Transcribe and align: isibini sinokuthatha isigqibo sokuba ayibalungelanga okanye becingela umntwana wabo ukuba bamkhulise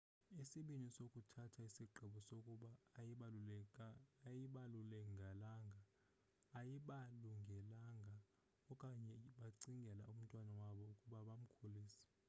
isibini 0.43 0.87
sinokuthatha 0.95 1.61
isigqibo 1.69 2.19
sokuba 2.27 2.69
ayibalungelanga 6.59 7.99
okanye 8.71 9.11
becingela 9.41 10.03
umntwana 10.45 10.51
wabo 10.61 10.83
ukuba 10.93 11.19
bamkhulise 11.27 12.03